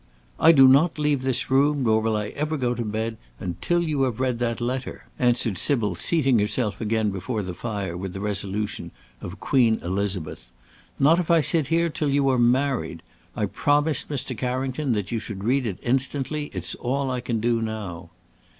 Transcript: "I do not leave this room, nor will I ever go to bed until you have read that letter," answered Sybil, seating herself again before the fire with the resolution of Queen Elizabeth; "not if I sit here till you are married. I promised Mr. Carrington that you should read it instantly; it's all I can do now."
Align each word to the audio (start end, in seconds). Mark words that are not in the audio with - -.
"I 0.39 0.51
do 0.51 0.67
not 0.67 0.97
leave 0.97 1.21
this 1.21 1.51
room, 1.51 1.83
nor 1.83 2.01
will 2.01 2.17
I 2.17 2.29
ever 2.29 2.57
go 2.57 2.73
to 2.73 2.83
bed 2.83 3.17
until 3.39 3.83
you 3.83 4.01
have 4.01 4.19
read 4.19 4.39
that 4.39 4.59
letter," 4.59 5.03
answered 5.19 5.59
Sybil, 5.59 5.93
seating 5.93 6.39
herself 6.39 6.81
again 6.81 7.11
before 7.11 7.43
the 7.43 7.53
fire 7.53 7.95
with 7.95 8.13
the 8.13 8.19
resolution 8.19 8.89
of 9.21 9.39
Queen 9.39 9.77
Elizabeth; 9.83 10.49
"not 10.97 11.19
if 11.19 11.29
I 11.29 11.41
sit 11.41 11.67
here 11.67 11.89
till 11.89 12.09
you 12.09 12.27
are 12.29 12.39
married. 12.39 13.03
I 13.35 13.45
promised 13.45 14.09
Mr. 14.09 14.35
Carrington 14.35 14.93
that 14.93 15.11
you 15.11 15.19
should 15.19 15.43
read 15.43 15.67
it 15.67 15.77
instantly; 15.83 16.49
it's 16.51 16.73
all 16.73 17.11
I 17.11 17.21
can 17.21 17.39
do 17.39 17.61
now." 17.61 18.09